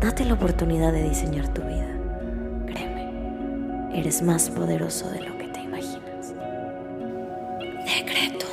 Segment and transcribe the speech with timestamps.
[0.00, 1.88] Date la oportunidad de diseñar tu vida.
[2.66, 6.34] Créeme, eres más poderoso de lo que te imaginas.
[7.84, 8.46] Decreto.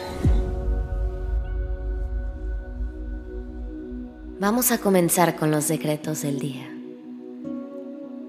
[4.39, 6.67] Vamos a comenzar con los decretos del día.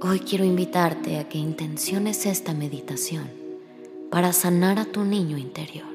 [0.03, 3.31] Hoy quiero invitarte a que intenciones esta meditación
[4.11, 5.87] para sanar a tu niño interior.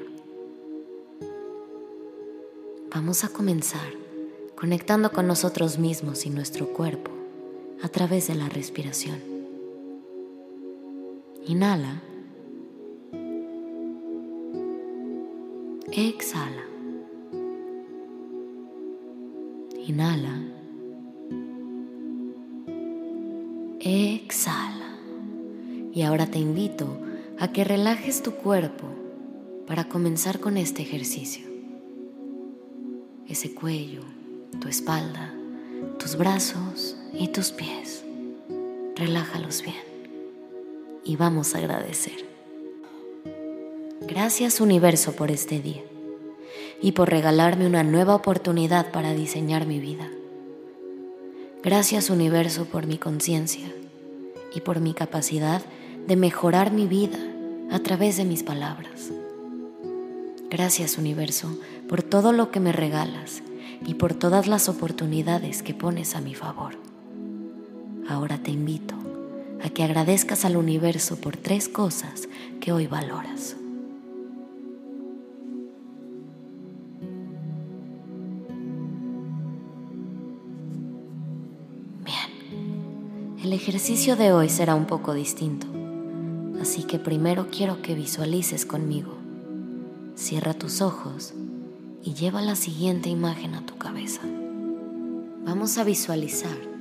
[2.92, 4.02] Vamos a comenzar
[4.56, 7.11] conectando con nosotros mismos y nuestro cuerpo
[7.82, 9.18] a través de la respiración.
[11.46, 12.00] Inhala.
[15.90, 16.64] Exhala.
[19.84, 20.40] Inhala.
[23.80, 24.96] Exhala.
[25.92, 26.86] Y ahora te invito
[27.38, 28.86] a que relajes tu cuerpo
[29.66, 31.46] para comenzar con este ejercicio.
[33.28, 34.02] Ese cuello,
[34.60, 35.34] tu espalda,
[35.98, 38.04] tus brazos y tus pies.
[38.96, 39.82] Relájalos bien
[41.04, 42.26] y vamos a agradecer.
[44.00, 45.82] Gracias universo por este día
[46.80, 50.08] y por regalarme una nueva oportunidad para diseñar mi vida.
[51.62, 53.72] Gracias universo por mi conciencia
[54.54, 55.62] y por mi capacidad
[56.06, 57.18] de mejorar mi vida
[57.70, 59.12] a través de mis palabras.
[60.50, 61.56] Gracias universo
[61.88, 63.42] por todo lo que me regalas
[63.86, 66.91] y por todas las oportunidades que pones a mi favor.
[68.08, 68.94] Ahora te invito
[69.62, 72.28] a que agradezcas al universo por tres cosas
[72.60, 73.56] que hoy valoras.
[83.42, 85.66] El ejercicio de hoy será un poco distinto,
[86.60, 89.18] así que primero quiero que visualices conmigo.
[90.14, 91.34] Cierra tus ojos
[92.04, 94.22] y lleva la siguiente imagen a tu cabeza.
[95.44, 96.71] Vamos a visualizar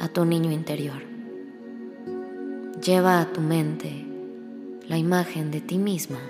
[0.00, 1.02] a tu niño interior.
[2.84, 4.06] Lleva a tu mente
[4.86, 6.20] la imagen de ti misma,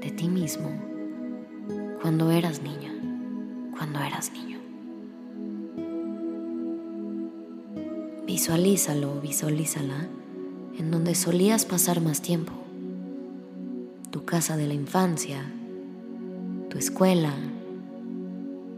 [0.00, 0.70] de ti mismo,
[2.00, 2.92] cuando eras niña,
[3.76, 4.58] cuando eras niño.
[8.26, 10.08] Visualízalo, visualízala
[10.78, 12.52] en donde solías pasar más tiempo.
[14.10, 15.44] Tu casa de la infancia,
[16.70, 17.34] tu escuela,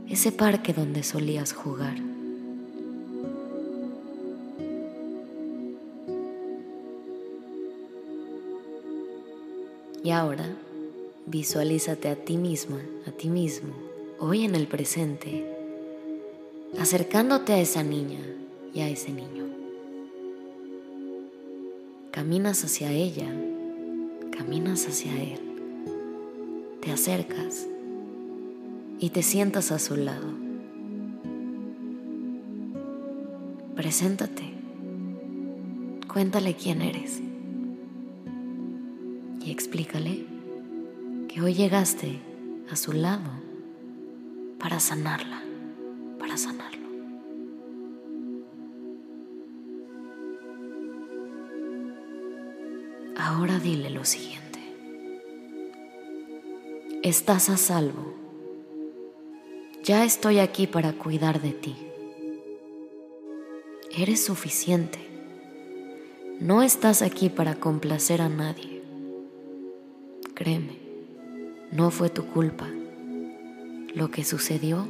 [0.08, 2.15] ese parque donde solías jugar.
[10.06, 10.46] Y ahora
[11.26, 13.74] visualízate a ti misma, a ti mismo,
[14.20, 15.44] hoy en el presente,
[16.78, 18.20] acercándote a esa niña
[18.72, 19.48] y a ese niño.
[22.12, 23.26] Caminas hacia ella,
[24.30, 25.40] caminas hacia él,
[26.82, 27.66] te acercas
[29.00, 30.28] y te sientas a su lado.
[33.74, 34.54] Preséntate,
[36.06, 37.25] cuéntale quién eres
[39.46, 40.26] y explícale
[41.28, 42.18] que hoy llegaste
[42.68, 43.30] a su lado
[44.58, 45.40] para sanarla,
[46.18, 46.88] para sanarlo.
[53.16, 54.58] Ahora dile lo siguiente.
[57.04, 58.14] Estás a salvo.
[59.84, 61.76] Ya estoy aquí para cuidar de ti.
[63.96, 64.98] Eres suficiente.
[66.40, 68.75] No estás aquí para complacer a nadie.
[70.36, 70.78] Créeme,
[71.72, 72.68] no fue tu culpa.
[73.92, 74.86] Lo que sucedió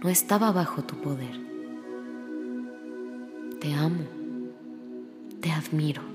[0.00, 1.40] no estaba bajo tu poder.
[3.60, 4.04] Te amo.
[5.40, 6.14] Te admiro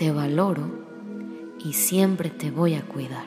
[0.00, 0.66] te valoro
[1.62, 3.26] y siempre te voy a cuidar.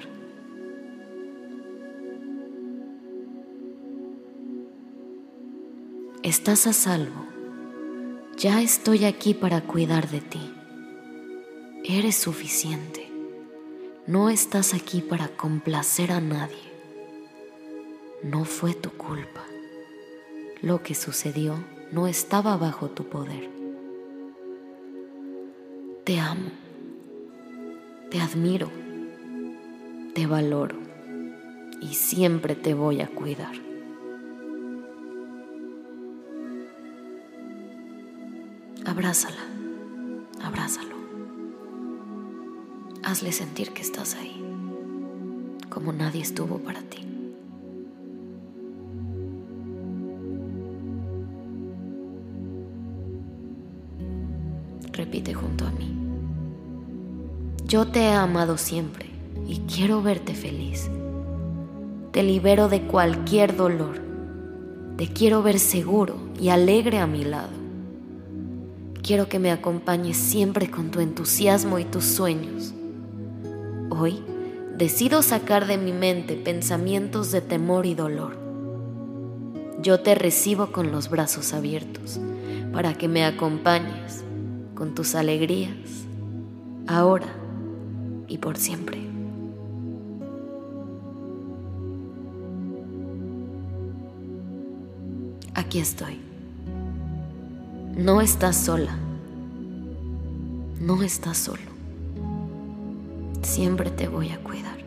[6.23, 7.27] Estás a salvo.
[8.39, 10.51] Ya estoy aquí para cuidar de ti.
[11.83, 13.12] Eres suficiente.
[14.07, 16.71] No estás aquí para complacer a nadie.
[18.21, 19.43] No fue tu culpa.
[20.61, 21.55] Lo que sucedió
[21.91, 23.49] no estaba bajo tu poder.
[26.03, 26.63] Te amo
[28.13, 28.69] te admiro,
[30.13, 30.75] te valoro
[31.81, 33.55] y siempre te voy a cuidar.
[38.85, 39.41] Abrázala,
[40.43, 41.02] abrázalo.
[43.05, 44.41] Hazle sentir que estás ahí,
[45.69, 47.05] como nadie estuvo para ti.
[54.93, 55.93] Repite junto a mí.
[57.65, 59.09] Yo te he amado siempre
[59.45, 60.89] y quiero verte feliz.
[62.13, 64.01] Te libero de cualquier dolor.
[64.95, 67.51] Te quiero ver seguro y alegre a mi lado.
[69.01, 72.73] Quiero que me acompañes siempre con tu entusiasmo y tus sueños.
[73.95, 74.23] Hoy
[74.75, 78.37] decido sacar de mi mente pensamientos de temor y dolor.
[79.81, 82.19] Yo te recibo con los brazos abiertos
[82.71, 84.23] para que me acompañes
[84.73, 86.05] con tus alegrías,
[86.87, 87.27] ahora
[88.27, 89.13] y por siempre.
[95.73, 96.19] aquí estoy.
[97.97, 98.95] No estás sola.
[100.79, 101.72] No estás solo.
[103.43, 104.77] Siempre te voy a cuidar.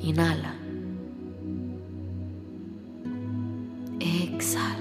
[0.00, 0.54] Inhala.
[3.98, 4.78] Exhala.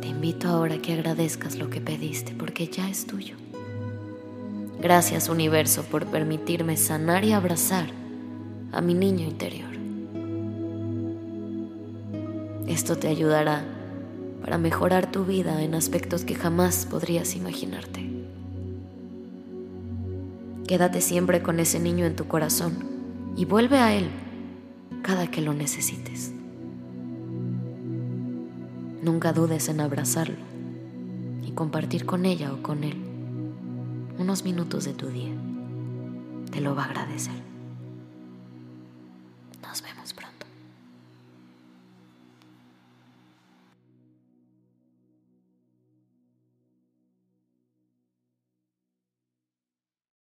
[0.00, 3.36] Te invito ahora a que agradezcas lo que pediste porque ya es tuyo.
[4.80, 7.86] Gracias universo por permitirme sanar y abrazar
[8.72, 9.77] a mi niño interior.
[12.68, 13.64] Esto te ayudará
[14.42, 18.06] para mejorar tu vida en aspectos que jamás podrías imaginarte.
[20.66, 22.74] Quédate siempre con ese niño en tu corazón
[23.36, 24.10] y vuelve a él
[25.02, 26.30] cada que lo necesites.
[29.02, 30.36] Nunca dudes en abrazarlo
[31.42, 32.98] y compartir con ella o con él
[34.18, 35.32] unos minutos de tu día.
[36.50, 37.57] Te lo va a agradecer.